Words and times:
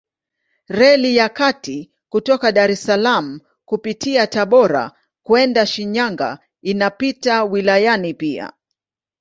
Reli 0.67 1.15
ya 1.15 1.29
kati 1.29 1.91
kutoka 2.09 2.51
Dar 2.51 2.71
es 2.71 2.83
Salaam 2.83 3.39
kupitia 3.65 4.27
Tabora 4.27 4.91
kwenda 5.23 5.65
Shinyanga 5.65 6.39
inapita 6.61 7.43
wilayani 7.43 8.13
pia. 8.13 8.53